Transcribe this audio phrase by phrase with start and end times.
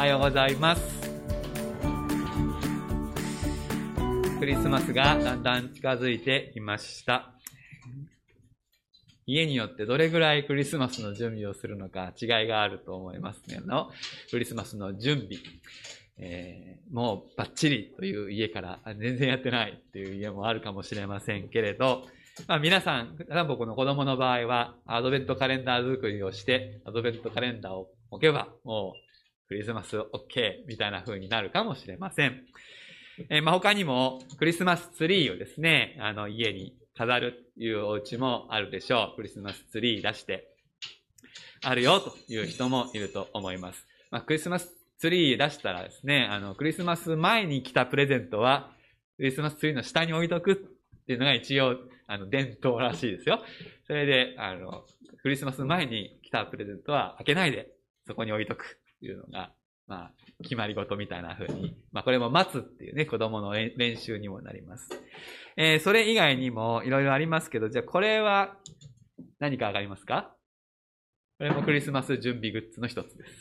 [0.00, 0.82] はようございます。
[4.38, 7.34] クリスマスがだんだん近づいてきました。
[9.26, 13.90] 家によってどれぐらいクリスマスの準備をするのか違いがあると思いますけど、
[14.30, 15.38] クリスマスの準備、
[16.16, 22.06] えーもうバッチリという家から全然やってないっていう家もあるかもしれませんけれど、
[22.48, 29.09] まあ皆さん、多分僕の子供の場合はアドベントカレンダー作りをして、アドベントカレンダーを置けばもう
[29.50, 32.44] クリスマス OK みたいな風になるかもしれません。
[33.30, 39.16] えーまあ他にもクリスマスツリーをですね、あの家に飾るというお家もあるでしょう。
[39.16, 40.54] クリスマスツリー出して
[41.64, 43.84] あるよという人もいると思います。
[44.12, 48.70] まあクリスマスツリー出したらですね、あのクリスマス前に来たプレゼントは
[49.16, 50.54] クリスマスツリーの下に置いとくっ
[51.06, 51.74] ていうのが一応
[52.06, 53.42] あの伝統らしいですよ。
[53.88, 54.84] それで、あの、
[55.22, 57.72] クリスマス前に来たプレゼントは開けないで
[58.06, 59.52] そこに置いとくいうのが、
[59.86, 60.12] まあ、
[60.42, 64.88] 決まり事みたいな風に、まあ、これも待つっていうね、子供の練習にもなります。
[65.56, 68.56] えーそれ以外にもいろいろありますけど、じゃあこれは
[69.40, 70.36] 何かわかりますか？
[71.38, 73.32] これもクリスマス準備グッズの一つです。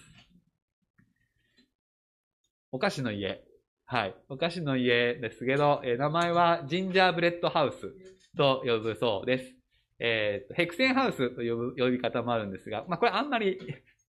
[2.72, 3.44] お菓子の家。
[3.86, 4.16] はい。
[4.28, 7.94] お菓子の家ですけど、えー名前はジンジャーブレッドハウス
[8.36, 9.56] と呼ぶそうです。
[10.00, 13.60] えーと Hexenhaus と呼ぶ呼び方もあるんですが、まあこれあんまり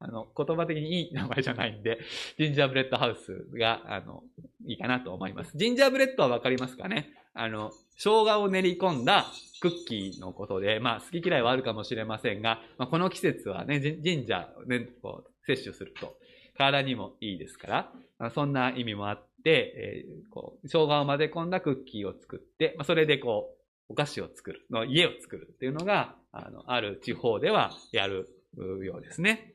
[0.03, 1.97] あの、言葉的にいい名前じゃないんで、
[2.37, 4.23] ジンジャーブレッドハウスが、あの、
[4.67, 5.57] いいかなと思います。
[5.57, 7.13] ジンジャーブレッドはわかりますかね？
[7.33, 9.25] あの、生姜を練り込んだ
[9.61, 16.17] クッキーのことで、まあ、好き嫌いはあるかもしれませんが、まあ、この季節はね、ジンジャーをね、こう、摂取すると、
[16.57, 29.53] 体にもいいですから、まあそんな意味もあって、えーこう、生姜を混ぜ込んだクッキーを作って、まあ、それでこう、お菓子を作る、の家を作るっていうのが、あの、ある地方ではやるようですね。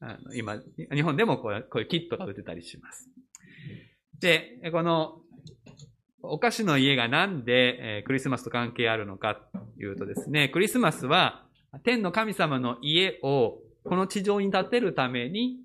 [0.00, 0.58] あの今、
[0.92, 3.08] 日本でもこうこういうキットが売ってたりします。
[4.20, 5.20] で、この、
[6.22, 11.44] お菓子の家がなんで、えクリスマスと関係あるのかというとですね、クリスマスは
[11.82, 15.58] 天の神様の家をこの地上に建てるために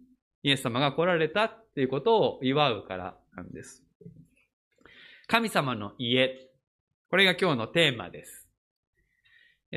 [0.44, 3.84] イエス様が来られたっていうことを祝うからなんです。
[5.28, 6.50] 神様の家。
[7.09, 8.39] これが今日のテーマです。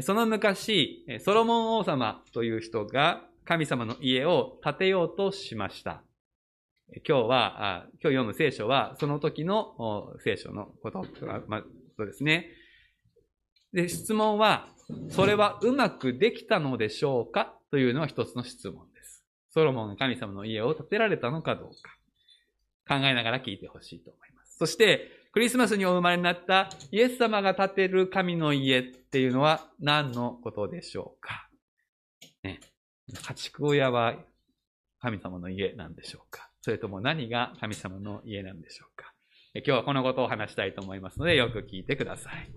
[0.01, 6.03] その昔、ソロモン王様という人が神様の家を建てようとしました。
[7.07, 11.05] 今日は、今日読む聖書は、その時の聖書のこと、
[11.47, 11.63] まあ、
[11.97, 12.49] そうですね。
[13.75, 14.69] で、質問は、
[15.11, 17.55] それはうまくできたのでしょうか？
[17.71, 19.25] というのは一つの質問です。
[19.51, 22.97] ソロモンが神様の家を建てられたのかどうか。
[22.99, 24.57] 考えながら聞いてほしいと思います。
[24.57, 31.49] そして、クリスマスにお生まれになったイエス様が建てる神の家っていうのは何のことでしょうか？
[32.43, 32.61] ね。
[33.11, 34.15] 家畜親は
[35.01, 36.51] 神様の家なんでしょうか？
[36.61, 39.15] それとも何が神様の家なんでしょうか？
[39.55, 42.51] 今日はこのことを話したいと思いますので、よく聞いてください。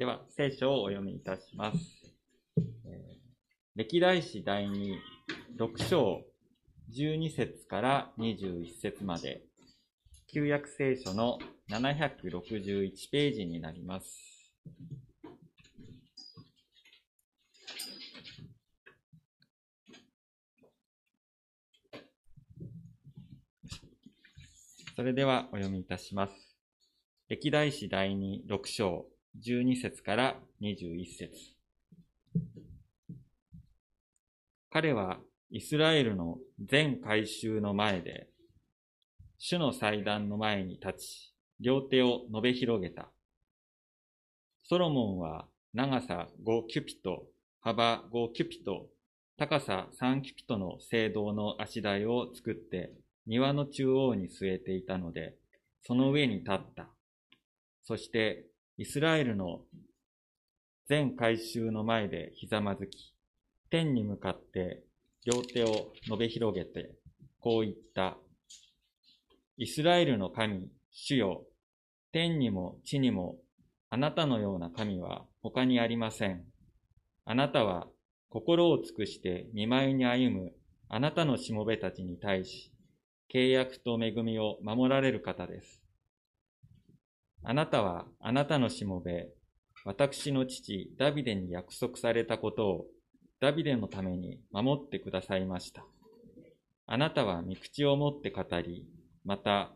[0.00, 1.78] では、聖書をお読みいたします。
[2.86, 3.20] えー
[3.76, 4.94] 歴代史第2、
[5.58, 6.22] 6章
[6.90, 9.42] 12節から21節まで、
[10.32, 11.38] 旧約聖書の
[11.70, 14.54] 761ページになります。
[24.96, 26.56] それではお読みいたします。
[27.28, 29.04] 歴代史第2、6章
[29.38, 31.30] 12節から21節
[34.70, 35.18] 彼は
[35.50, 38.28] イスラエルの全改宗の前で、
[39.38, 43.10] 主の祭壇の前に立ち、両手を伸べ広げた。
[44.62, 47.24] ソロモンは長さ5キュピト、
[47.60, 48.86] 幅5キュピト、
[49.36, 52.92] 高さ3キュピトの聖堂の足台を作って
[53.26, 55.34] 庭の中央に据えていたので、
[55.82, 56.88] その上に立った。
[57.82, 58.44] そして
[58.80, 59.60] イスラエルの
[60.88, 63.12] 全改宗の前でひざまずき、
[63.68, 64.84] 天に向かって
[65.26, 66.94] 両手を伸べ広げて、
[67.40, 68.16] こう言った。
[69.58, 71.44] イスラエルの神、主よ、
[72.10, 73.36] 天にも地にも、
[73.90, 76.46] あなたのような神は他にありません。
[77.26, 77.86] あなたは
[78.30, 80.52] 心を尽くして見舞いに歩む
[80.88, 82.72] あなたのしもべたちに対し、
[83.30, 85.82] 契約と恵みを守られる方です。
[87.42, 89.28] あなたはあなたのしもべ、
[89.84, 92.86] 私の父ダビデに約束されたことを
[93.40, 95.84] ダビデのために守ってくださいました。
[96.86, 98.84] あなたは御口を持って語り、
[99.24, 99.72] また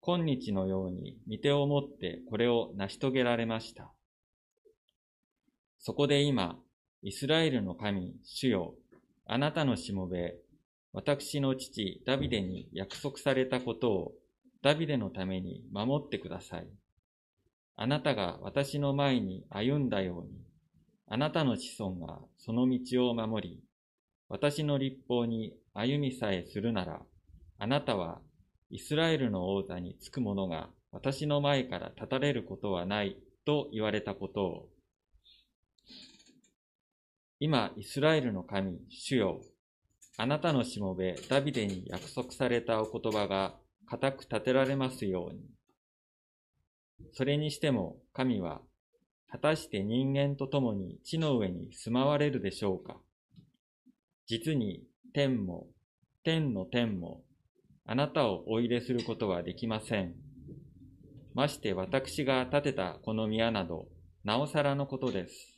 [0.00, 3.92] 今日のように見てをもってこれを成し遂げられました。
[5.78, 6.58] そこで今、
[7.02, 8.74] イスラエルの神、主よ、
[9.26, 10.34] あなたのしもべ、
[10.92, 14.12] 私の父ダビデに約束されたことを
[14.64, 16.66] ダビデのために守ってください。
[17.76, 20.30] あなたが私の前に歩んだように、
[21.06, 23.60] あなたの子孫がその道を守り、
[24.30, 27.02] 私の立法に歩みさえするなら、
[27.58, 28.22] あなたは
[28.70, 34.68] イスラエルの王座につく者が私の前から立たれることはないと言われたことを、
[37.38, 39.42] 今、イスラエルの神、主よ、
[40.16, 45.40] あなたのしもべ、ダビデに約束されたお言葉が固く立てられますように。
[47.12, 48.60] それにしても、神は、
[49.30, 52.96] 果たして人間と共に地の上に住まわれるでしょうか
[54.26, 54.82] 実に
[55.12, 55.66] 天も、
[56.22, 57.22] 天の天も、
[57.84, 60.14] あなたをお入れすることはできません。
[61.34, 63.88] まして私が建てたこの宮など、
[64.22, 65.54] なおさらのことです。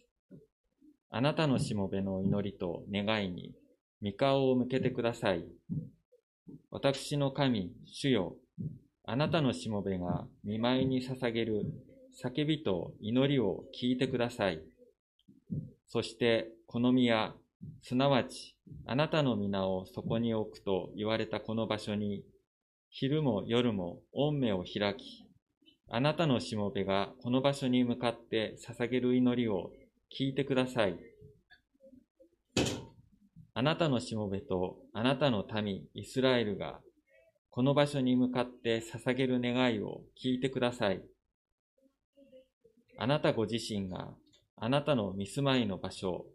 [1.11, 3.55] あなたのしもべの祈りと願いに、
[4.03, 5.47] 御顔を向けてください。
[6.71, 8.37] 私の神、主よ、
[9.05, 11.65] あなたのしもべが見舞いに捧げる
[12.23, 14.61] 叫びと祈りを聞いてください。
[15.87, 17.35] そして、この宮、
[17.83, 18.57] すなわち、
[18.87, 22.25] あなたの皆をそこに置くと言われたこの場所に、
[22.91, 25.27] 昼も夜も御目を開き、
[25.89, 29.71] あなたのしもべがこの場所に向かって捧げる祈りを
[30.19, 30.97] 聞いてください。
[33.59, 36.79] あなたのしもべとあなたの民、イスラエルが、
[37.49, 41.01] この場所に向かって捧げる願いを聞いてください。
[42.99, 44.11] あなたご自身が
[44.59, 46.27] あなたの見住まいの場所、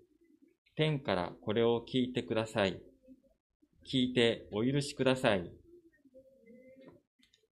[0.76, 2.82] 天からこれを聞いてください。
[3.88, 5.48] 聞いてお許しください。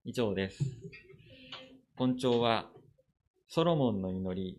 [0.03, 0.63] 以上です。
[1.95, 2.71] 本庁は、
[3.47, 4.57] ソロモンの祈り、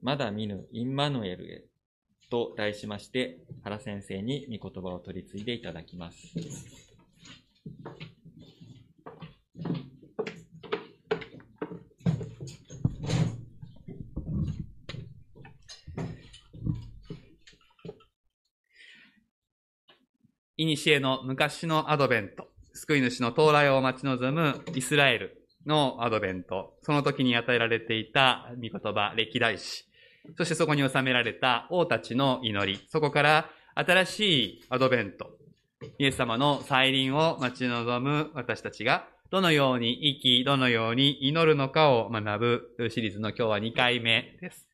[0.00, 1.65] まだ見ぬインマヌエルへ
[2.30, 6.34] と題しまして、原先生に御言葉を取り継いでいただきます。
[20.58, 29.84] いにしえの昔のアドベント、救い主の到来を待ち望むイスラエルのアドベント、その時に与えられていた御言葉、歴代史、
[30.36, 34.20] そしてそこに収められた王たちの祈り、そこから新し
[34.60, 35.30] いアドベント、
[35.98, 44.68] イエス様の再臨を待ち望む私たちが、どのように生き、どのように祈るのかを学ぶシリーズの今日は2回目です。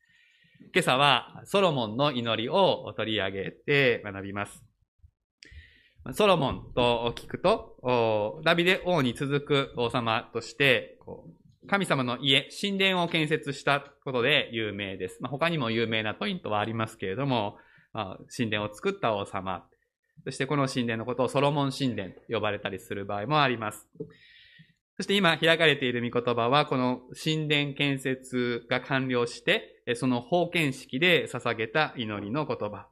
[0.73, 4.63] 今朝はソロモンの祈りを取り上げて学びます。
[6.13, 11.31] ソロモンと聞くと、ダビデ王に続く王様として、こう
[11.67, 15.17] 神様の家、神殿を建設したことで有名です。
[15.21, 17.57] まあ、他にも有名なポイントはありますけれども、
[17.93, 19.65] まあ、神殿を作った王様、
[20.25, 23.87] そしてこの神殿のことをソロモン神殿と呼ばれたりする場合もあります。
[24.95, 32.87] そして今開かれている御言葉は、この神殿建設が完了して、その封建式で捧げた祈りの言葉。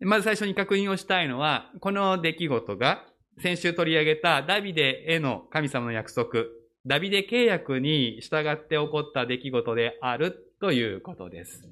[0.00, 3.04] まず最初に確認をしたいのは、この出来事が
[3.40, 6.44] 先週取り上げたダビデへの神様の約束、
[6.84, 11.68] ダビデ契約に従って起こった出来事であるということです。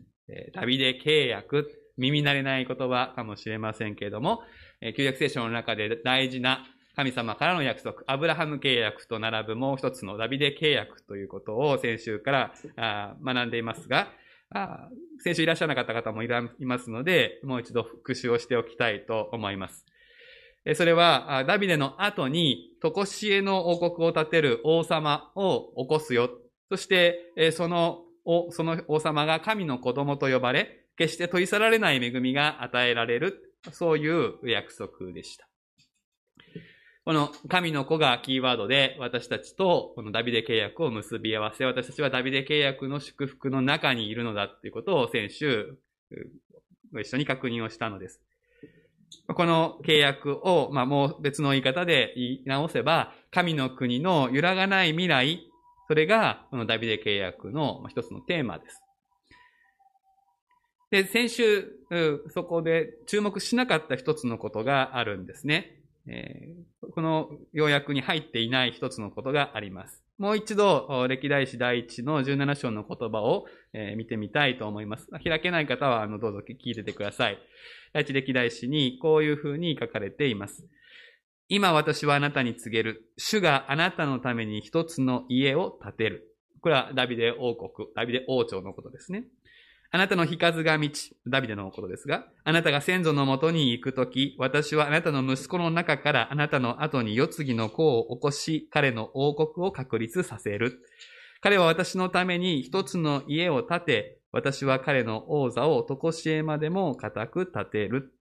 [0.55, 4.43] ダビデ契約、耳慣れない言葉かもしれませんけれども、
[4.97, 6.65] 旧約聖書の中で大事な
[6.97, 12.31] 神様からの約束、アブラハム契約と並ぶもう一つのダビデ契約ということを先週か
[12.77, 14.13] ら学んでいますが、
[15.19, 19.87] 先週いらっしゃらなかった方もいますので、もう一度復習をしておきたいと思います。
[20.75, 26.31] それは、ダビデの後に、とこしえの王国を建てる王様を起こすよ。
[26.71, 28.05] そして、その、
[28.51, 33.47] その王様が神の子供と呼ばれ、決して取り去られない恵みが与えられる。
[33.73, 35.47] そういう約束でした。
[37.05, 45.77] この神の子がキーワードで私たちとこのダビデ契約を結び合わせ、私たちはダビデ契約の祝福の中にいるのだということを先週
[46.93, 48.23] ご一緒に確認をしたのです。
[49.35, 55.47] この契約を、まあ、もう別の言い方で言い直せば、神の国の揺らがない未来、
[55.89, 58.83] それがこのダビデ契約の一つのテーマです。
[60.91, 61.71] で、先週、
[62.29, 65.80] そこで注目しなかった一つのことがあるんですね。
[66.11, 70.03] えー、この要約に入っていない一つのことがあります。
[70.19, 75.07] もう一度、歴代史第一の17章の言葉を、えー、見てみたいと思います。
[75.25, 77.39] 開けない方は、あの、どうぞ聞いててください。
[77.93, 80.67] 第一歴代史にこういうふうに書かれています。
[81.49, 83.13] 今私はあなたに告げる。
[83.17, 86.37] 主があなたのために一つの家を建てる。
[86.61, 89.25] これはダビデ王国、ダビデ王朝のことですね。
[89.93, 100.79] あなたの日数が満ち、ダビデのことですが、あなたが先祖のもとに行くとき、私はあなたの息子の中からあなたの後に世継ぎの子を起こし、彼の王国を確立させる。
[101.41, 108.13] 彼は私のために一つの家を建て、私は彼の王座を常しえまでも固く建てる。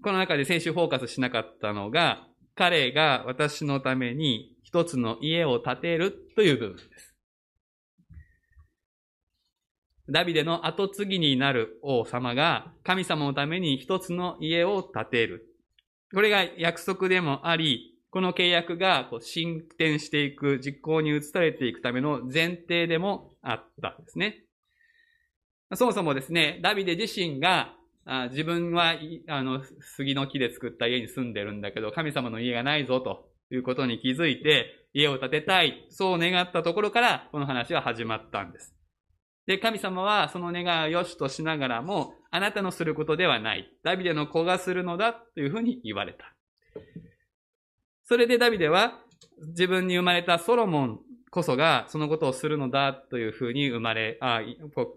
[0.00, 7.07] この中で先週フォーカスしなかったのが、彼が私のために一つの家を建てるという部分です。
[10.10, 15.46] ダビデの後継ぎになる王様が神様のために一つの家を建てる。
[16.14, 24.44] これが約束でもあり、この契約がこう進展していく、実行に移されていくための前提でもあったんですね。
[25.74, 27.74] そもそもですね、ダビデ自身が
[28.10, 28.94] あ自分は、
[29.28, 38.77] あの、杉の木で作った家に住んでるんだけど、神様の家がないぞということに気づいて、家を建てたい、そう願ったところから、この話は始まったんです。
[39.48, 43.72] で、神様はその願いを良しとしながらも、あなたのすることではない。
[43.82, 46.34] ダビデの子がするのだというふうに言われた。
[48.04, 49.00] それでダビデは
[49.48, 51.00] 自分に生まれたソロモン
[51.30, 54.42] こそがそのことをするのだというふうに生まれ、あ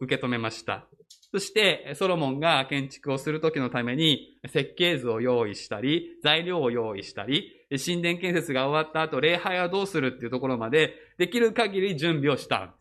[0.02, 0.86] 受け止めました。
[1.32, 12.81] そして、ソロモンが建築をするときのために、設計図を用意したり、材料を用意したり、神殿建設が終わった後、礼拝はどうするっていうところまで、できる限り準備をしたんで。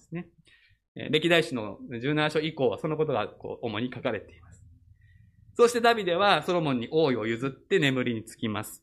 [0.94, 4.64] 歴代史の17章以降はそのことがこう主に書かれています。
[5.54, 8.82] そしてダビデはソロモンに王位を譲って眠りにつきます。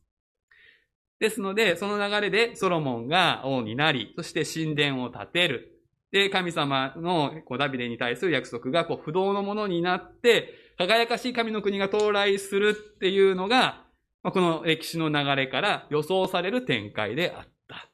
[1.20, 5.82] ですので、その流れでソロモンが王になり、そして神殿を建てる。
[6.12, 13.84] で、神様のこうダビデに対する約束がこう不動のものになって、輝かしい神の国が到来するっていうのが、
[14.24, 17.90] この歴史の流れから予想される展開であった。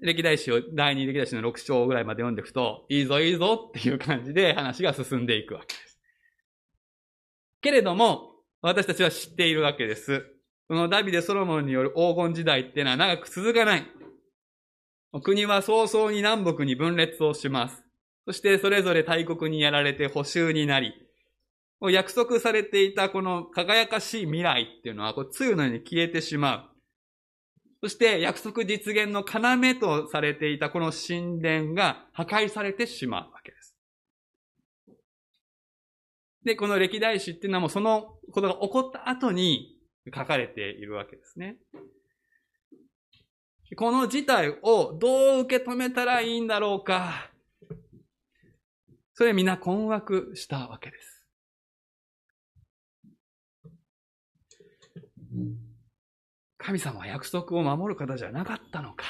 [0.00, 5.98] 歴代史を、第二歴代史の6章ぐらいまで読んでいくと、いいぞいいぞっていう感じで話が進んでいくわけです。
[7.60, 10.24] けれども、私たちは知っているわけです。
[10.68, 13.86] このダビデ・ソロモンによる黄金時代っていうのは長く続かない。
[15.22, 17.82] 国は早々に南北に分裂をします。
[18.26, 20.92] そしてそれぞれ大国にやられて補修になり、
[21.80, 26.67] 約束されていたこの輝かしい未来っていうのは、こう、つゆのように消えてしまう。
[27.80, 33.76] そして約束実現の要とされていたこの神殿が破壊されてしまうわけです。
[36.44, 39.76] で、この歴代史っていうのはもうそのことが起こった後に
[40.12, 41.56] 書かれているわけですね。
[43.76, 47.30] この事態をどう受け止めたらいいんだろうか。
[49.14, 51.26] それ皆困惑したわけです。
[56.58, 59.04] 神様は約束を守る方じゃなかったのか。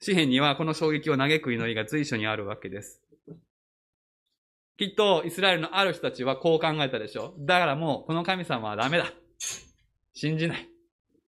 [0.00, 3.02] 詩篇にはこの衝撃を嘆く祈りが随所にあるわけです。
[4.78, 7.46] きっとイスラエルのある人たちはこう考えたでしょう。
[7.46, 9.06] だからもうこの神様はダメだ。
[10.14, 10.62] 信じない。
[10.62, 10.70] って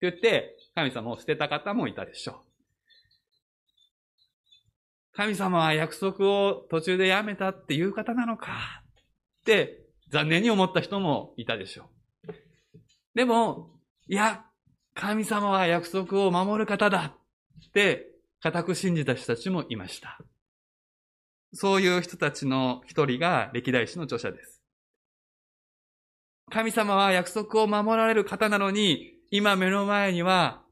[0.03, 2.55] 言って、神様を捨てた方もいたでしょう。
[5.17, 8.83] 神様は約束を途中でやめたっていう方なのか
[9.41, 11.94] って残念に思った人もいたでしょう。
[13.15, 13.71] でも、
[14.09, 14.45] いや、
[14.95, 17.15] 神様は約束を守る方だ
[17.69, 20.19] って固く信じた人たちもいました。
[21.53, 24.61] そういう人たちの一人が歴代史の著者です。
[26.51, 30.63] 神様は約束を守られる方なのに、今目の前には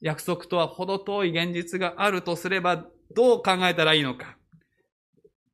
[0.00, 4.36] 約束とは程遠い現実があるとすればどう考えたらいいのか。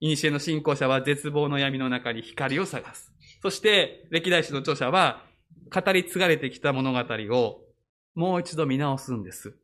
[0.01, 3.13] 古の信仰者は絶望の闇の中に光を探す。
[3.43, 5.23] そして歴代史の著者は
[5.71, 7.01] 語り継がれてきた物語
[7.37, 7.61] を
[8.15, 9.57] もう一度見直すんです。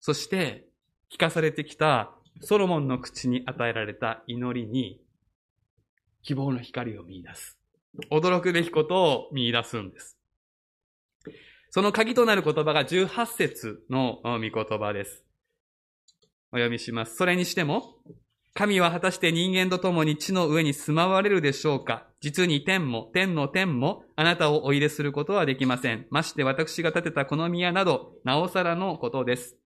[0.00, 0.68] そして
[1.12, 5.00] 聞かされてきたソロモンの口に与えられた祈りに
[6.22, 7.58] 希望の光を見出す。
[8.10, 10.16] 驚くべきことを見出すんです。
[11.70, 15.24] その鍵となる言葉が18節の御言葉です。
[16.50, 17.16] お読みします。
[17.16, 17.96] それにしても、
[18.58, 22.08] 神は果たして人間と共に地の上に住まわれるでしょうか？
[22.20, 26.08] 実に天も、天の天も、あなたをお入れすることはできません。
[26.10, 29.56] まして私が建てたこの宮など、なおさらのことです。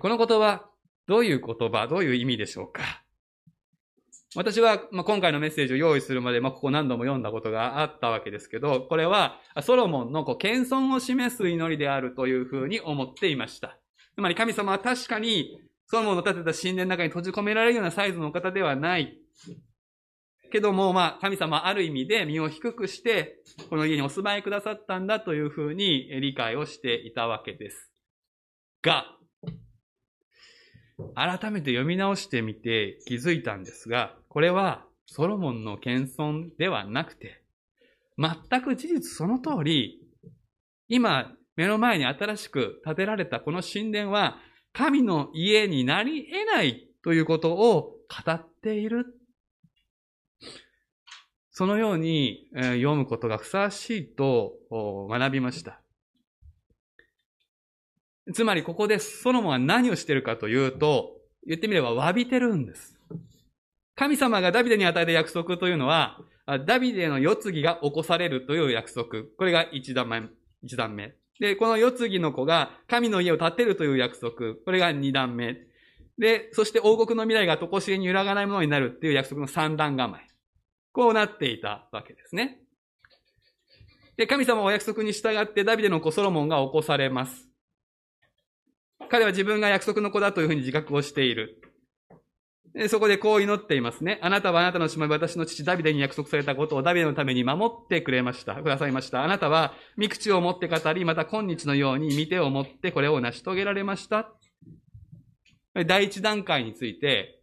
[0.00, 0.66] この言葉、
[1.08, 3.02] どういう言葉、どういう意味でしょうか？
[4.36, 13.80] 私は、まあ、今回のメッセージを用意するまで、まあ、ここ何度も読んだことがあったわけですけど、これは、ソロモンのこう謙遜を示す祈りであるというふうに思っていました。
[14.14, 15.58] つまり神様は確かに、
[15.94, 19.16] ソロモンの建てた神殿の中に閉じ込められるようなサイズの方ではない。
[20.50, 23.36] けども、まあ、神様ある意味で身を低くして、
[23.70, 27.92] この家にお住まいくださったんだというふうに理解をしていたわけです。
[28.82, 29.04] が、
[31.14, 37.40] 改めて読み直してみて気づいたんですが、これはソロモンの謙遜ではなくて、
[38.18, 40.00] 全く事実その通り、
[40.88, 44.38] 今目の前に新しく建てられたこの神殿は
[44.74, 49.06] 神の家になり得ないということを語っている。
[51.52, 54.54] そのように読むことがふさわしいと
[55.08, 55.80] 学びました。
[58.32, 61.12] つまりここでソロモンは何をしているかというと、
[61.46, 62.98] 言ってみれば詫びてるんです。
[63.94, 66.18] 神様がダビデに与えた約束というのは、
[66.66, 69.22] ダビデの世継ぎが起こされるという約束。
[69.38, 70.22] これが一段目。
[70.62, 71.14] 一段目。
[71.40, 74.54] で、この世継ぎの子が神の家を建てるという約束。
[74.64, 75.56] これが二段目。
[76.18, 80.22] で、そして王国の未来が常しえに揺らがないものになるっていう約束の三段構え。
[80.92, 82.60] こうなっていたわけですね。
[84.16, 87.48] で、神様はお約束に従ってダビデの子ソロモンが起こされます。
[89.10, 91.60] 彼は自分が約束の子だというふうに自覚をしている。
[92.88, 94.18] そこでこう祈っていますね。
[94.20, 98.56] あなたはあなたの島私の父ダビデに約束されたことをダビデのために守ってくれました。
[98.56, 99.22] くださいました。
[99.22, 104.32] あなたは見口を持って語り、また今日のように見てを持ってこれを成し遂げられました。
[105.86, 107.40] 第一段階について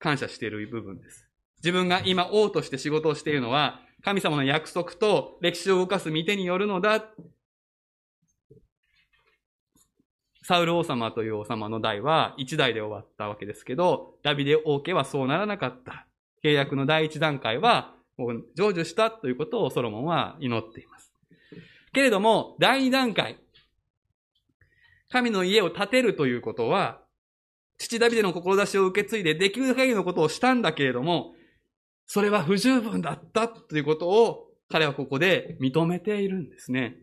[0.00, 1.28] 感謝している部分です。
[1.58, 7.04] 自分が今王として仕事をしているのは、神様の約束と歴史を動かす見てによるのだ。
[10.48, 16.06] サウル王様という王様の代は一代で終わったわけですけど、ダビデ王家はそうならなかった。
[16.42, 21.12] 契約の第一段階は、もう成就したということをソロモンは祈っています。
[21.92, 23.38] けれども、第二段階、
[25.10, 27.02] 神の家を建てるということは、
[27.76, 31.34] 父ダビデの志を受け継いでできる限りのことをしたんだけれども、
[32.06, 36.96] それは不十分だったということを彼はここで認めているんですね。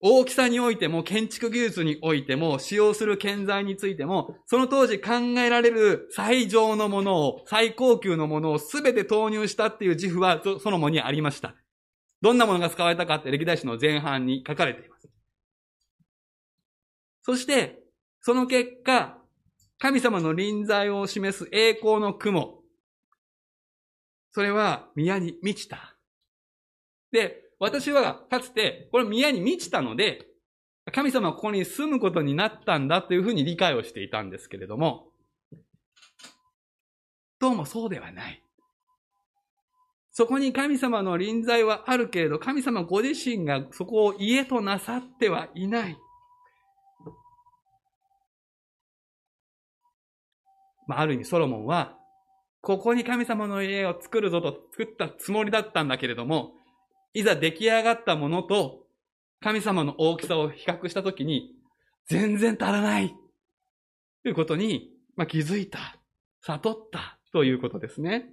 [0.00, 11.56] 大きさにおいても、建築技術においても、使用する建材についても、その当時考えられる最上のものを、最高級のものを全て投入したっていう自負はそのもにありました。
[12.22, 15.08] どんなものが使われたかって歴代史の前半に書かれています。
[17.22, 17.80] そして、
[18.20, 19.18] その結果、
[19.78, 22.62] 神様の臨在を示す栄光の雲。
[24.30, 25.96] それは宮に満ちた。
[27.10, 30.26] で、私はかつて、これ宮に満ちたので、
[30.92, 35.08] 神様はここに住むことになったんだというふうに理解をしていたんですけれども、
[37.40, 38.42] どうもそうではない。
[40.12, 45.96] そこに神様の臨在はあるけれど、神様ご自身がそこを家となさってはいない。
[50.88, 51.96] まあ、ある意味ソロモンは、
[52.62, 56.57] ここに神様の家を作るぞと作ったつもりだったんだけれども、
[57.14, 58.88] いざ出来上がったものと
[59.40, 61.54] 神様の大きさを比較したときに、
[62.06, 63.14] 全然足らない
[64.22, 65.78] ということに、まあ、気づいた、
[66.42, 68.26] 悟ったということですね。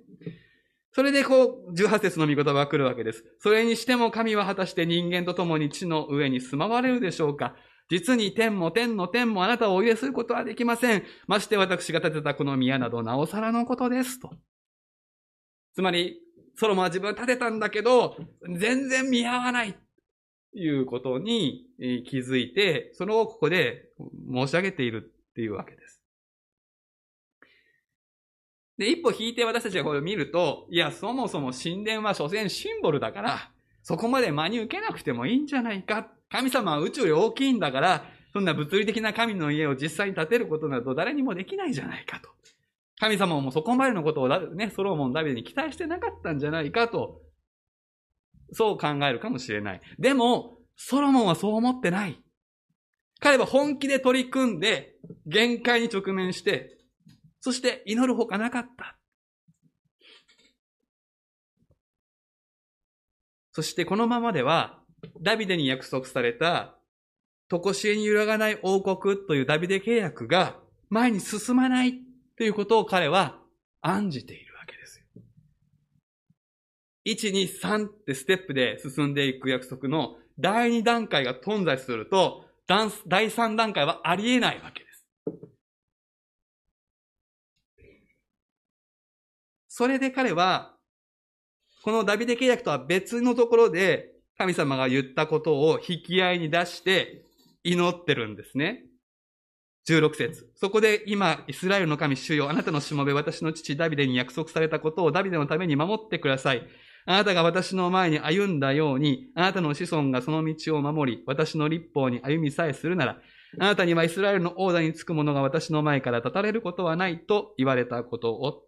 [0.93, 3.25] それでこう、18節の御言葉が来るわけです。
[3.39, 7.55] それにしても神は果たして人間と共に地の上に住まわれるでしょうか
[7.89, 11.03] 実に天も天の天もあなたをお入れすることはできません。
[11.27, 14.19] まして私が建てたこの宮などなおさらのことです。
[14.19, 14.31] と。
[15.75, 16.17] つまり、
[16.55, 18.17] ソロモンは自分は建てたんだけど、
[18.57, 19.75] 全然見合わない。
[20.53, 23.89] ということに気づいて、それをここで
[24.33, 26.01] 申し上げているっていうわけです。
[28.77, 33.51] で、一歩引いて私たちがこれを見ると、いや、そもそも神殿は所詮シンボルだから、
[33.83, 36.09] そこまで真に受けなくてもいいんじゃないか。
[36.29, 42.29] 神様は宇宙より大きいんだから、そんな物理的な神の家を実際に建てることなど誰にもできないじゃないかと。
[43.05, 47.21] 神様もそこまでのことをね、ソロモン、ダビデに期待してなかったんじゃないかと、
[48.51, 49.81] そう考えるかもしれない。
[49.99, 52.19] でも、ソロモンはそう思ってない。
[53.19, 54.95] 彼は本気で取り組んで、
[55.27, 56.79] 限界に直面して、
[57.41, 58.97] そして祈るほかなかった。
[63.51, 64.79] そしてこのままでは、
[65.21, 66.75] ダビデに約束された、
[67.49, 72.04] とこしえに揺らがない王国というダビデ契約が前に進まない
[72.37, 73.39] ということを彼は
[73.81, 75.05] 案じているわけですよ。
[77.05, 82.89] 1、2、3ってステップで進んでいく約束の第2段階が頓在すると、第
[83.29, 85.05] 3段階はありえないわけです。
[89.67, 90.75] それで彼は、
[91.83, 97.23] このダビデ契約とは別のところで神様が言ったことを引き合いに出して
[97.63, 98.84] 祈ってるんですね。
[99.87, 106.67] 16節そこで今、イスラエルの神主よ、あなたのしもべ、私の父ダビデに約束されたことをダビデのために守ってください。
[107.05, 113.21] あなたが私の前に歩んだように、あなたの子孫がその道を守り、私の立法に歩みさえするなら、
[113.59, 118.63] あなたにはイスラエルの王座につく者が私の前から立たれることはないと言われたことを。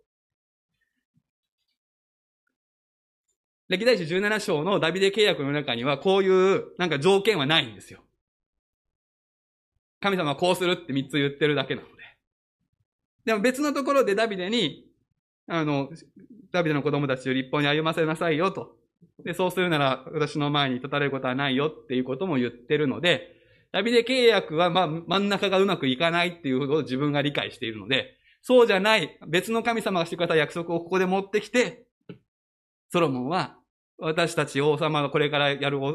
[3.69, 8.01] 歴代史17章のダビデ契約の中にはこういうなんか条件はないんですよ。
[9.99, 11.93] 神様はこうするって三つ言ってるだけなので。
[13.25, 14.85] でも別のところでダビデに、
[15.47, 15.89] あの、
[16.51, 18.77] ダビデの子供たちを立法に歩ませなさいよと。
[19.23, 23.35] で、そうするなら私の前に立たれることはないよっていうことも言ってるので、
[23.71, 31.85] ダビデ契約はまあ真ん中がうまくいかないっていうことを自分が理解しているので、そうじゃない別の神様がしてくれた約束をここで持ってきて、
[32.89, 33.57] ソロモンは
[33.97, 35.93] 私たち王様がこれからやる王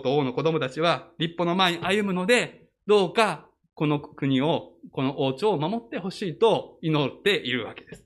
[0.00, 8.04] と王の子供たちは立法の前に歩むので、どうかこの国を、この王朝を守ってほしいと祈っているわけです。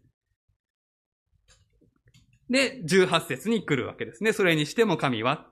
[2.51, 4.33] で、18節に来るわけですね。
[4.33, 5.47] それにしても神は。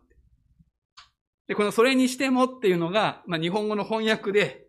[1.46, 4.66] で、このそれにしてもっていうのが、まあ、日本語の翻訳で、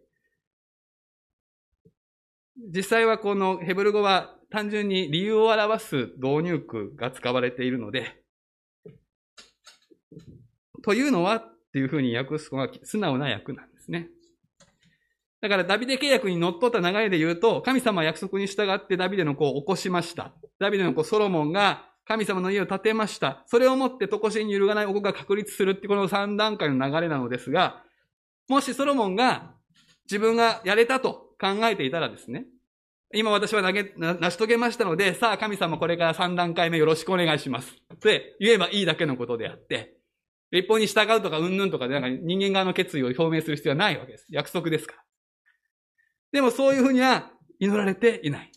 [2.73, 8.23] 実際はこのヘブル語は単純に理由を表す導入句が使われているので、
[10.83, 14.09] というのはっていうふうに訳すのは素直な訳なんですね。
[15.41, 20.33] だからダビデ契約に則っった流れで言うと、神様は約束に従ってダビデの子を起こしました。
[20.59, 23.43] ダビデの子ソロモンが神様の家を建てました。
[23.47, 27.81] それをもってとこしに揺るがない王国が確立するってこの3段階の流れなのですが、
[28.49, 29.55] もしソロモンが
[30.05, 32.45] 自分がやれたと考えていたらですね、
[33.13, 37.75] 今私は投げ、成し遂げましたので、さあ神様これから3段階目よろしくお願いします。
[37.93, 39.97] って言えばいいだけのことであって、
[40.51, 44.27] 立法に従うとかうんぬんとかでなんか人間側の決意を表明する必要はないわけです。
[44.29, 45.03] 約束ですから。
[46.31, 48.51] でもそういうふうには祈られていない。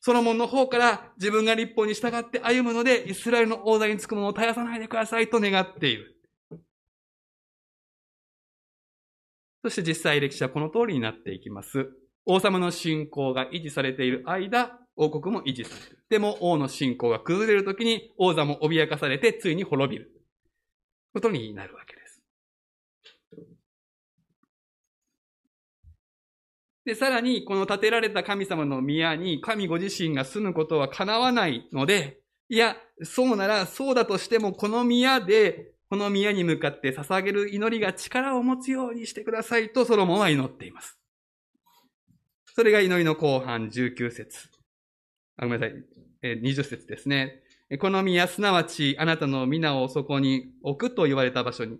[0.00, 6.16] ソロモンの方から自分が立法に従って歩むので、イスラエルの王座につくものを絶やさないでくださいと願っている。
[9.62, 11.90] そして実際歴史はこの通りになっていきます。
[12.24, 15.98] 王様の信仰が維持されている間、王国も維持される。
[16.08, 20.10] でも王の信仰が崩れるときに王座も脅かされてついに滅びる。
[21.12, 21.99] ことになるわけです。
[26.90, 40.98] で、さらに、この建てられた神様の宮に神ご自身が住むことは叶わないので、いや、そうなら、そうだとしても、この宮で、この宮に向かって捧げる祈りが力を持つようにしてくださいとソロモンは祈っています。
[42.56, 44.48] それが祈りの後半19節
[45.36, 45.84] あ、ごめんなさい。
[46.22, 47.40] え20節ですね。
[47.78, 51.78] この宮、すなわちあなたの皆をそこに置くと言われた場所に、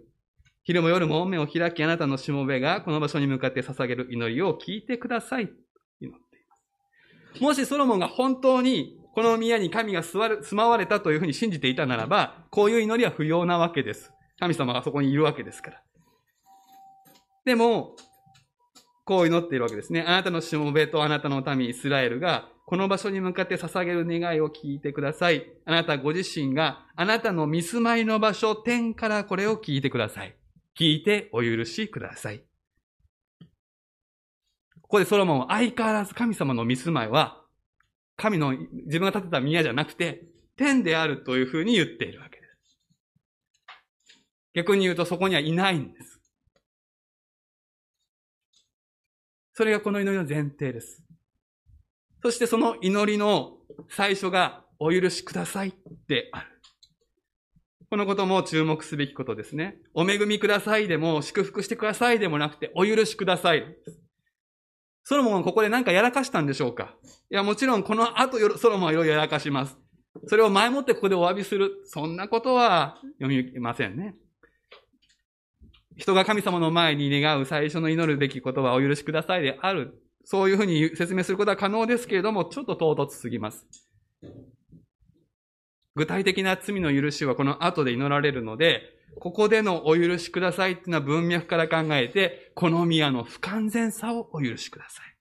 [0.63, 5.51] 昼も夜も目を開き、あなたのしもべがこの場所に向かって捧げる祈りを聞いてください。
[6.01, 6.57] 祈っていま
[7.35, 7.43] す。
[7.43, 14.13] もしソロモンが本当にこの宮に神が座る、住まわれたというふうに信じていたならば、こういう祈りは不要なわけです。
[14.39, 15.83] 神様がそこにいるわけですから。
[17.45, 17.97] でも、
[19.05, 20.05] こう祈っているわけですね。
[20.07, 25.45] あなたのしもべとあなたの民イスラエルが、この場所に向かって捧げる願いを聞いてください。
[25.65, 30.37] あなたご自身が、あなたの見住まいの場所、天からこれを聞いてください。
[30.81, 32.43] 聞いてお許しください。
[34.81, 37.45] ここでソロモンは相変わらず神様の見住まいは、
[38.17, 40.23] 神の自分が建てた宮じゃなくて、
[40.57, 42.79] 天であるというふうに言っているわけです。
[44.55, 46.19] 逆に言うとそこにはいないんです。
[49.53, 51.03] それがこの祈りの前提です。
[52.23, 53.59] そしてその祈りの
[53.91, 55.75] 最初がお許しください
[56.09, 56.60] である。
[57.91, 59.77] このことも注目すべきことですね。
[59.95, 63.65] お恵みくださいでも、祝福してくださいでもなくて、お許しください。
[65.03, 66.95] ソロモンはここで何かやらかしたんでしょうか？
[67.31, 69.77] いや、もちろんこの後、ソロモンはいろいろやらかします。
[70.29, 71.83] それを前もってここでお詫びする。
[71.85, 74.15] そんなことは読みませんね。
[75.97, 80.01] 人が神様の前に願う最初の祈るべきことはお許しくださいである。
[80.25, 83.67] そういうふうに説明することは可能ですけれども、ちょっと唐突すぎます。
[85.97, 88.83] 具体的な罪の許しはこの後で祈られるので、
[89.19, 95.17] ここでのお許しくださいっていうのは文脈から考えて、この宮の不完全さをお許しください。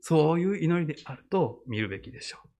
[0.00, 2.52] そういう祈りであると見るべきでしょう。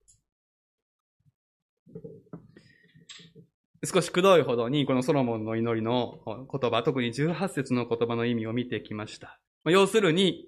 [3.84, 9.40] 少しくどいほどにこのソロモンの祈りの言葉、特に18節の言葉の意味を見てきました。
[9.64, 10.46] 要するに、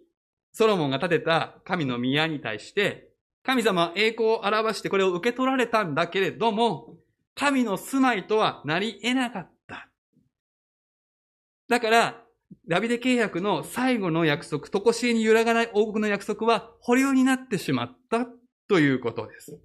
[0.53, 3.14] ソロモンが建てた神の宮に対して、
[3.45, 6.97] 神様は栄光を表してこれを受け取られたんだけれども、
[7.35, 9.91] 神の住まいとはなり得なかった。
[11.69, 12.25] だから、
[12.67, 18.27] ダビデ契約の最後の約束、とこしえに揺らがない王国の約束は保留になってしまった
[18.69, 19.59] ということです。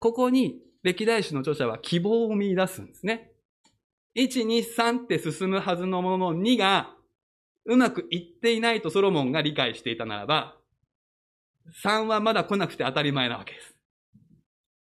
[0.00, 3.30] ここに歴代史の著者は希望を見出すんですね。
[4.16, 6.96] 1、2、3って進むはずのものの2が
[7.66, 10.55] うまくいっていないとソロモンが理解していたならば、
[11.84, 13.74] 3はまだ来なくて当たり前なわけです。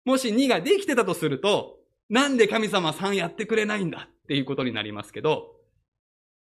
[0.06, 1.78] もし2ができてたとすると、
[2.10, 5.56] なんで神様は3やってくれないんだっていうことになりますけど、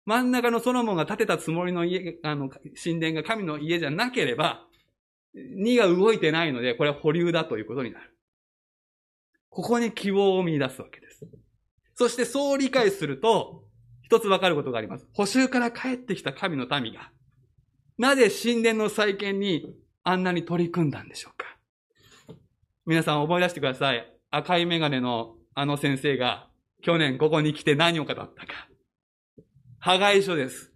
[0.05, 2.49] 真ん中のソロモンが建てたつもりの家、あの、
[2.83, 4.67] 神殿が神の家じゃなければ、
[5.37, 8.17] 2が動いてないので、これは保留だということになる。
[9.49, 11.27] ここに希望を見出すわけです。
[11.95, 13.65] そしてそう理解すると、
[14.03, 15.07] 一つわかることがあります。
[15.15, 17.13] 補修から帰ってきた神の民が、
[17.97, 19.73] なぜ神殿の再建に
[20.05, 22.37] あんなに取り組んだんでしょうか？
[22.87, 24.13] 皆さん思い出してください。
[24.31, 26.49] 赤いメガネのあの先生が
[26.83, 28.33] 去年ここに来て何を語ったか。
[29.79, 30.73] 破壊書です。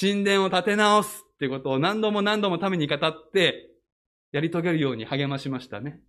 [0.00, 3.70] 神殿を建て直すっていうことを何度も何度もために語って
[4.32, 6.00] やり遂げるように励ましましたね。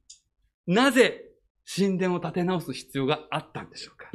[0.67, 1.23] なぜ
[1.73, 4.11] 神殿を建て直す必要があったんでしょうか？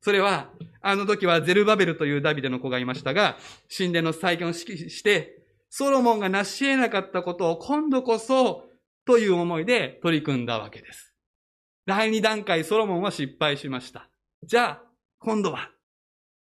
[0.00, 0.50] それは、
[0.82, 3.38] あの時はゼルバベルというダビデの子がいましたが、
[3.74, 5.43] 神殿の再建を指揮して、
[5.76, 8.68] ソロモンが成し得なかったことを今度こそ
[9.04, 11.12] という思いで取り組んだわけです。
[11.84, 14.08] 第二段階ソロモンは失敗しました。
[14.44, 14.82] じゃあ、
[15.18, 15.72] 今度は。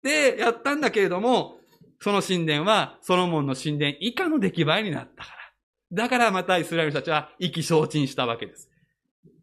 [0.03, 1.55] で、やったんだけれども、
[2.03, 6.05] その神殿はソロモンの神殿以下の出来栄えになったから。
[6.05, 8.69] だからまたイスラエルたちは意気消沈したわけです。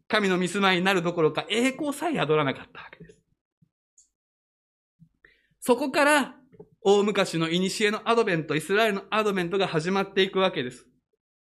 [0.06, 3.18] 神の見住まいになるどころか栄光さえ宿らなかったわけです。
[5.58, 6.36] そこから、
[6.82, 10.86] 大昔の古のアドベント、イスラエルのアドベントが始まっていくわけです。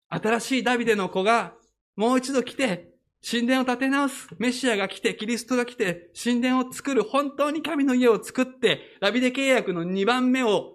[0.09, 1.55] 新しいダビデの子が、
[1.97, 2.91] もう一度来て、
[3.29, 4.29] 神殿を建て直す。
[4.39, 7.05] メシアが来て、キリストが来て、神殿を作る。
[7.05, 10.75] 本当に神の家を作って、ダビデ契約の2番目を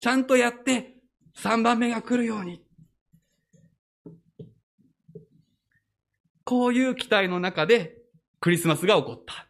[0.00, 0.96] ちゃんとやって、
[1.36, 2.64] 3番目が来るように。
[6.44, 7.96] こういう期待の中で
[8.40, 9.48] クリスマスが起こった。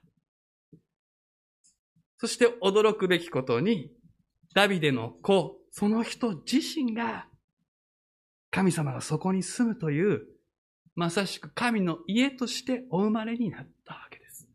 [2.19, 3.91] そして驚くべきことに、
[4.55, 7.27] ダビデの子、その人自身が、
[8.51, 10.27] 神様がそこに住むという、
[10.95, 14.49] まさしく神の家としてお生まれになったわけです。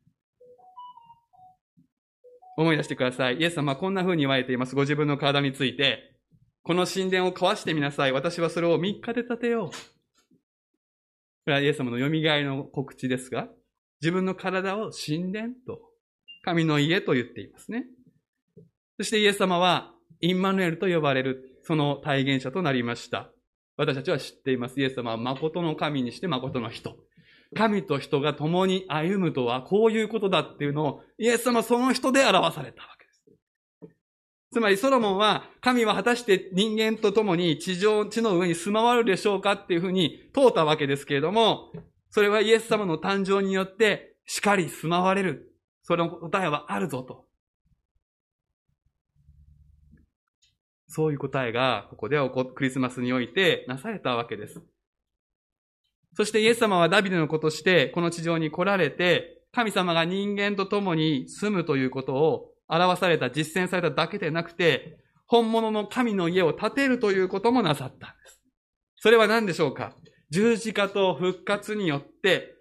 [2.58, 3.38] 思い出してください。
[3.38, 4.76] イエス様はこんな風に言われています。
[4.76, 6.14] ご自分の体について。
[6.64, 8.12] この神殿を壊してみなさい。
[8.12, 9.70] 私はそれを3日で建てよう。
[9.70, 9.76] こ
[11.48, 13.48] れはイエス様の蘇りの告知ですが、
[14.02, 15.80] 自分の体を神殿と
[16.44, 17.86] 神の家と言っていますね。
[18.98, 23.30] そしてイエス様は、インマヌエルと呼ばれる、その体現者となりました。
[23.78, 24.80] 私たちは知っています。
[24.82, 26.96] イエス様は誠の神にして誠の人。
[27.56, 33.96] 神と人が共に歩むとはこういうことだっていうのを、イエス様その人で表されたわけです。
[34.54, 41.72] つまりソロモンは、神は果たして人間と共に地上、地の上に住まわるでしょうかっていうふうに問うたわけですけれども、
[42.10, 45.54] それはイエス様の誕生によって、しかり住まわれる。
[45.84, 47.27] その答えはあるぞと。
[50.98, 54.64] そういう答えが、ここではクリスマスにおいてなされたわけです。
[56.16, 68.42] そしてイエス様はダビデの子として、この地上に来られて、神様が人間と共に住むということを表された、実践されただけでなくて、本物の神の家を建てるということもなさったんです。
[68.96, 69.94] それは何でしょうか？
[70.32, 72.56] 十字架と復活によって、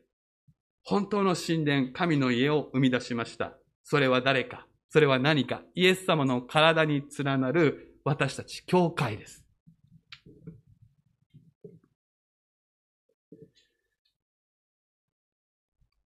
[0.85, 3.57] 本当の神殿、神の家を生み出しました。
[3.83, 4.67] それは誰か？
[4.91, 5.63] それは何か？
[5.75, 9.45] イエス様の体に連なる私たち、教会です。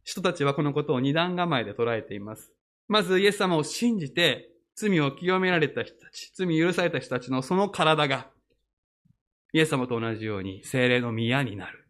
[0.03, 2.53] 人たちはこのことを二段構えで捉えています。
[2.89, 8.31] まず、イエス様を信じて、罪を清められた人たち、罪許された人たちのその体が、
[9.53, 11.87] イエス様と同じように精霊の宮になる。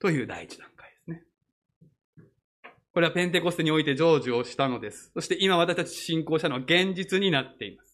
[0.00, 0.74] という第一弾。
[2.94, 5.10] これはペンテコステにおいて成就をしたのです。
[5.14, 7.93] そして今私たち信仰者の現実になっています。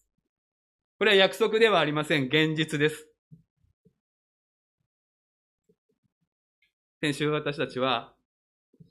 [1.01, 2.25] これは約束ではありません。
[2.25, 3.07] 現実です。
[7.01, 8.13] 先週私たちは、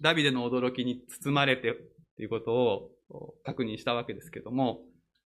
[0.00, 1.72] ダビデの驚きに包まれて
[2.16, 4.80] ということを確認したわけですけども、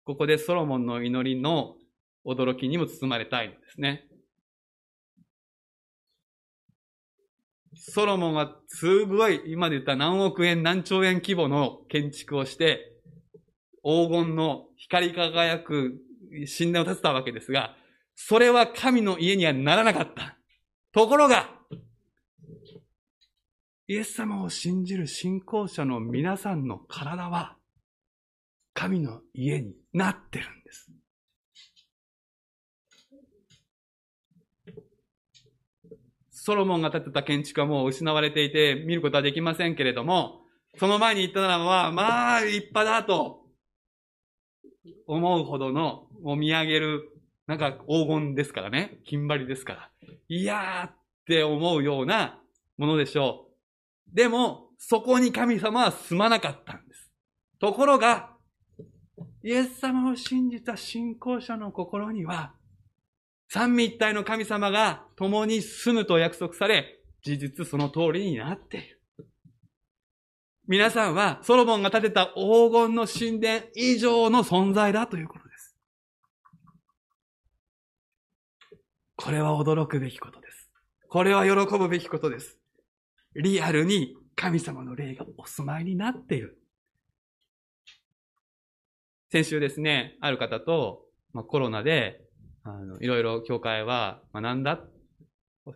[0.03, 1.77] ここでソロモンの祈りの
[2.25, 4.05] 驚きにも包まれたいのですね。
[7.77, 12.91] ソロモンはすごい、今で言った何億円、何兆円規模の建築をして、
[13.85, 16.01] 黄金の光り輝く
[16.47, 17.75] 神殿を建てたわけですが、
[18.15, 20.37] それは神の家にはならなかった。
[20.91, 21.49] ところが、
[23.87, 27.57] イエス様を信じる信仰者の皆さんの体は、
[28.73, 30.91] 神の家になってるんです。
[36.31, 40.41] ソロモンが建てた建築はもう失われていて見ることはできませんけれども、
[40.77, 43.42] その前に言ったのは、まあ、立派だと
[45.07, 47.09] 思うほどの、もう見上げる、
[47.47, 48.99] なんか黄金ですからね。
[49.05, 49.89] 金張りですから。
[50.27, 52.39] いやーって思うような
[52.77, 53.47] ものでしょ
[54.11, 54.15] う。
[54.15, 57.11] でも、そこに神様は住まなかったんです。
[57.59, 58.31] ところが、
[59.43, 62.53] イエス様を信じた信仰者の心には、
[63.49, 68.99] 三位一体の神様が共に住むと約束され、事実その通りになっている。
[70.65, 75.75] 皆さんはソロモンが建てた黄金の神殿以上の存在だということです。
[79.17, 80.69] これは驚くべきことです。
[81.09, 82.57] これは喜ぶべきことです。
[83.35, 86.57] リアルに神様の霊がお住まいになっている。
[89.31, 91.01] 先週ですね、ある方と、
[91.33, 92.21] まあ、コロナで、
[92.63, 94.79] あの、いろいろ教会は学んだ、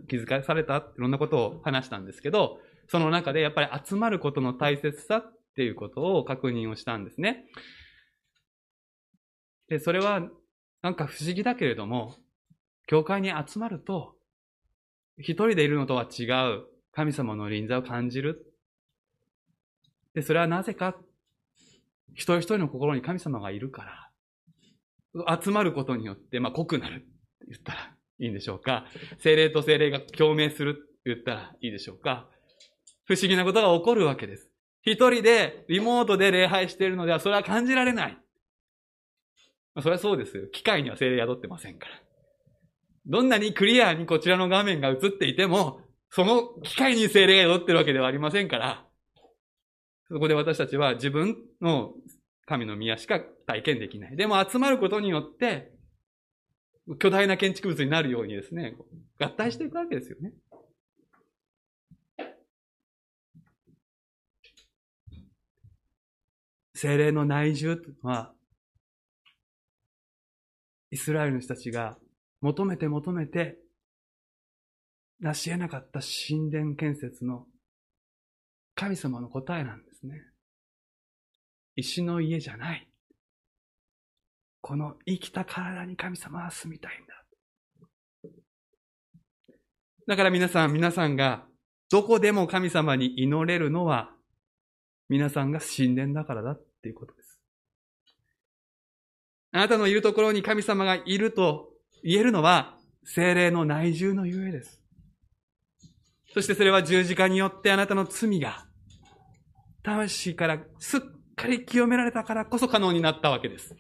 [0.07, 7.45] 気づかされた、いろんなことを話したんですけど、その中でやっぱり集まることの大切さっていうことを確認をしたんですね。
[9.67, 10.29] で、それは
[10.81, 12.15] なんか不思議だけれども、
[12.87, 14.15] 教会に集まると、
[15.17, 16.23] 一人でいるのとは違
[16.55, 18.53] う神様の臨在を感じる。
[20.13, 20.95] で、それはなぜか、
[22.13, 24.09] 一人一人の心に神様がいるか
[25.15, 27.05] ら、集まることによって、まあ、濃くなるって
[27.49, 28.85] 言ったらいいんでしょうか。
[29.19, 32.29] 精霊と精霊が共鳴するって言ったらいいでしょうか。
[33.07, 34.49] 不思議なことが起こるわけです。
[34.83, 38.17] 一人でリモートで礼拝しているのではそれは感じられない。
[39.81, 40.47] それはそうですよ。
[40.47, 41.93] 機械には精霊宿ってませんから。
[43.05, 48.85] どんなにクリアにこちらの画面が映っていても、その機械に精霊が宿ってるわけではありませんから、
[50.09, 51.93] そこで私たちは自分の
[52.45, 54.15] 神の宮しか体験できない。
[54.15, 55.71] でも集まることによって、
[56.99, 58.75] 巨大な建築物になるようにですね、
[59.19, 60.33] 合体していくわけですよね。
[66.79, 68.31] 精霊の内住というのは、
[70.91, 71.97] イスラエルの人たちが
[72.39, 73.57] 求めて求めて
[75.19, 77.45] 成し得なかった神殿建設の
[78.75, 80.21] 神様の答えなんですね。
[81.75, 82.87] 石の家じゃない。
[84.61, 88.31] この生きた体に神様は住みたいんだ。
[90.07, 91.43] だから皆さん、皆さんが
[91.89, 94.11] どこでも神様に祈れるのは
[95.09, 97.39] 皆さんが神殿だからだっていうことです。
[99.51, 101.69] あなたのいるところに神様がいると
[102.03, 104.81] 言えるのは、精霊の内住のゆえです。
[106.33, 108.67] そしてそれは十字架によってあなたの罪が、
[109.83, 111.01] 魂からすっ
[111.35, 113.75] かり清められたからこそ可能になったわけです。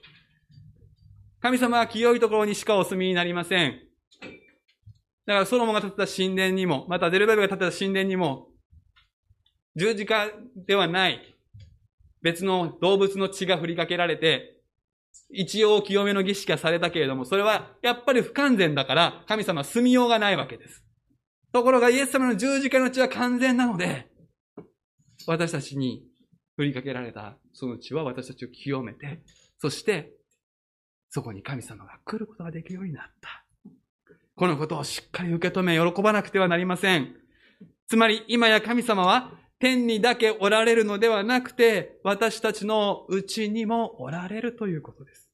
[1.39, 3.79] 神様は清いところにしかお住みになりません。
[5.25, 8.47] だからソロモンが建てた神殿にも、またデルベルが建てた神殿にも、
[9.75, 11.36] 十字架ではない、
[12.27, 14.57] 別の動物の血が振りかけられて、
[15.29, 20.83] 一応清めの儀式がされたけれども、それはやっぱり不完全だから、神様は住みようがないわけです。
[21.53, 24.07] ところがイエス様の十字架の血は完全なので、
[25.25, 26.03] 私たちに
[26.57, 29.21] 振りかけられたその血は私たちを清めて、
[29.57, 30.11] そして、
[31.09, 33.45] そこに神様が来ることができるようになった。
[34.35, 37.15] このことをしっかり受け止め、喜ばなくてはなりません。
[37.87, 45.29] つまり、今や神様は天にだけおられるのではなくて、私たちのうちにもおられるということです。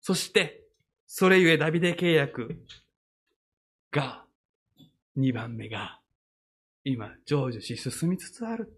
[0.00, 0.64] そして、
[1.06, 2.60] それゆえダビデ契約
[3.90, 4.24] が、
[5.16, 6.00] 2番目が、
[6.84, 8.72] 今、成就し進みつつある。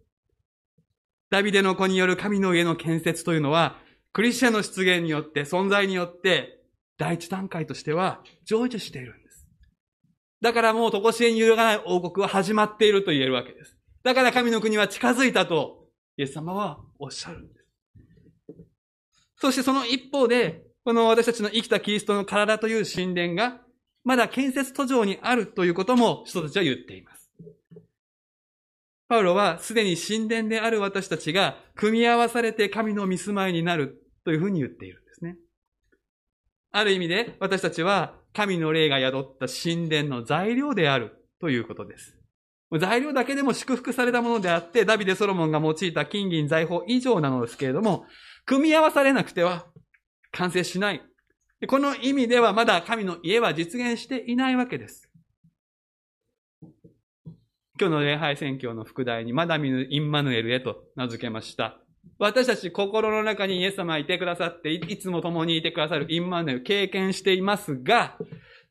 [1.31, 3.79] ダビデの子による神の家の建設というのは、
[4.13, 6.63] クリスチャンの出現によって、存在によって、
[6.97, 9.22] 第一段階としては成就している。
[10.43, 13.77] だからもう常しえに揺るがない王国は始まっていると言えるわけです。
[14.03, 15.87] だから神の国は近づいたと、
[16.17, 17.67] イエス様はおっしゃるんです。
[19.37, 23.61] そしてその一方で、この私たちの生きたキリストの体という神殿が、
[24.03, 27.31] まだ建設途上にあるということも人たちは言っています。
[29.09, 35.37] パウロはすでに神殿である私たちが組み合わされて神の見住まいになるというふうに言っているんですね。
[36.73, 42.17] ある意味で私たちは神の霊が宿った神殿の材料であるということです。
[42.79, 48.07] 材料だけでも祝福されたものであって、ダビデ・ソロモンが用いた金銀財宝以上なのですけれども、
[48.47, 49.67] 組み合わされなくては
[50.31, 51.03] 完成しない。
[51.69, 55.09] この意味ではまだ神の家は実現していないわけです。
[57.79, 61.79] 今日の礼拝宣教の副題にまだ見ぬインマヌエルへと名付けました。
[62.19, 68.17] 私たち心の中にイエス様がいてくださって、いつも共にいてくださるインマヌエル経験していますが、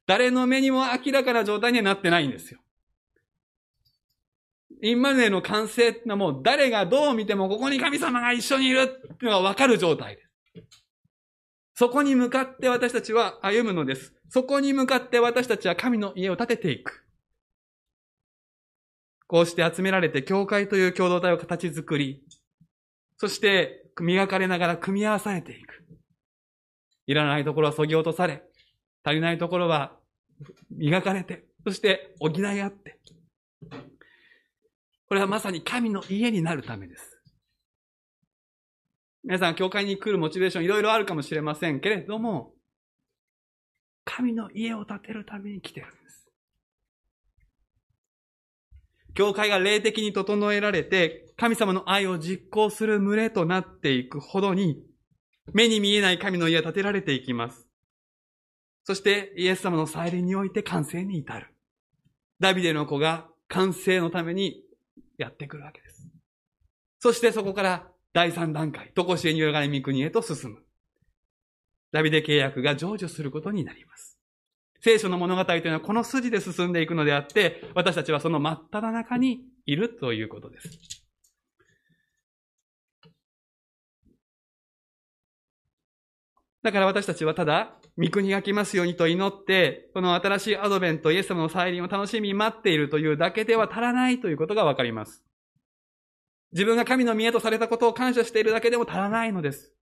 [0.08, 2.60] 誰の目にも明らかな状態にはなってないんですよ。
[4.84, 10.32] インマヌエの完成ってのはもう誰がどう見てもここに神様が一緒にいるっていうのがわかる状態です。
[11.76, 14.14] そこに向かって私たちは歩むのです。
[14.30, 17.06] そこに向かって私たちは神の家を建てていく。
[19.28, 22.24] こうして集められて教会という共同体を形作り、
[23.22, 25.86] そして磨かれながら組み合わされていく。
[27.06, 28.42] いらないところは削ぎ落とされ、
[29.04, 29.96] 足りないところは
[30.72, 33.00] 磨かれて、そして補い合って。
[35.08, 37.22] これはまさに神の家になるためです。
[39.24, 42.56] 皆さん、教会に来るモチベーションいろいろあるかもしれませんけれども、
[44.04, 46.28] 神の家を建てるために来てるんです。
[49.14, 54.78] 教会が霊的に整えられて、神様の愛を実行する群れとなっていくほどに、
[55.54, 57.68] 目に見えない神の家は建てられていきます。
[58.84, 61.48] そしてイエス様の再臨において完成に至る。
[62.40, 64.62] ダビデの子が完成のために
[65.18, 66.08] やってくるわけです。
[67.00, 70.60] そしてそこから第三段階、とこしえによらがれ御国へと進む。
[71.92, 74.20] ダビデ契約が成就することになります。
[74.80, 81.01] 聖書の物語というのはこの筋で進んでいくのであって、私たちはその真っ只中にいるということです。
[86.64, 95.24] だから私たちはただ、御国が来ますようにと祈って、この新しいアドベント、イエス様の再臨を楽しみに待っているというだけでは足らないということがわかります。
[96.54, 99.74] 自分が神の見栄とされたことを感謝しているだけでも足らないのです。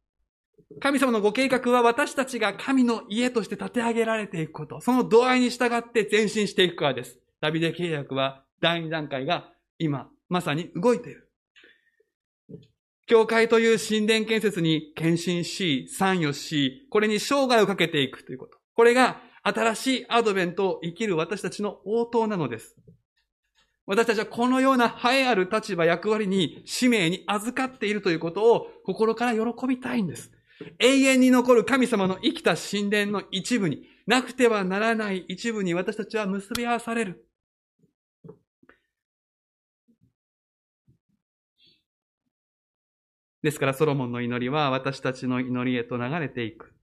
[0.80, 7.19] 神様のご計画は私たちが神の家として建て上げられていくこと、その度合いに従って前進していくからです。
[7.41, 11.28] ダビデ契約は第二段階が今、まさに動いている。
[13.10, 18.60] 教会という神殿建設に献身し、参与し、これに生涯をかけていくということ。
[18.76, 22.76] これが新しいアドベントを生きる私たちの応答なのです。
[23.88, 30.32] 私たちはこのような栄えある立場、役割に、使命に預かっているということを心から喜びたいんです。
[30.78, 37.26] 永遠に残る神様の生きた神殿の一部に、なくてはならない一部に私たちは結び合わされる。
[43.42, 46.74] ですからソロモンの祈りは私たちの祈りへと流れていく。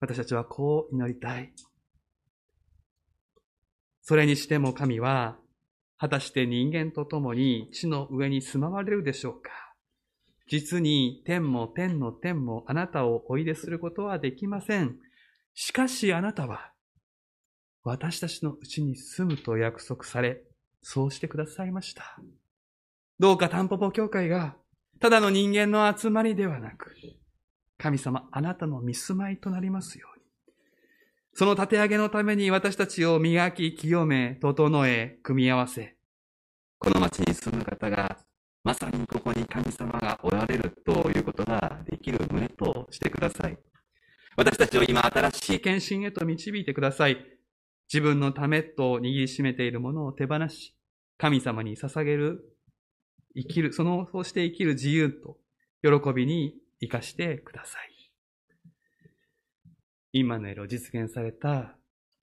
[0.00, 1.52] 私たちはこう祈りたい。
[4.02, 5.36] それにしても神は、
[5.98, 9.50] 果たして人間と共に地の上に住まわれるでしょうか
[10.46, 14.96] 実に天も天の天もあなたをおいですることはできません。
[15.54, 16.72] しかしあなたは
[17.82, 20.42] 私たちのうちに住むと約束され、
[20.82, 22.18] そうしてくださいました。
[23.18, 24.56] どうかタンポポ教会が
[25.00, 26.96] ただの人間の集まりではなく、
[27.76, 30.24] 神様あなたの見住まいとなりますように。
[31.34, 35.96] その立て上げのために私たちを磨き、清め、整え、組み合わせ、
[36.78, 38.18] この町に住む方が
[38.64, 43.58] まさにここに神様がおられるということができる胸としてください。
[44.36, 47.16] 私たちを今新しい献身へと導いてください。
[47.92, 50.76] 自分のためと握りしめているものを手放し、
[51.16, 52.57] 神様に捧げる、
[53.38, 55.38] 生きる、その、そうして生きる自由と
[55.82, 57.88] 喜びに生かしてください。
[60.12, 61.76] 今のエロ実現された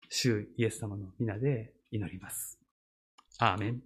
[0.09, 2.59] 主イエス様の皆で祈ります。
[3.37, 3.81] アーメン。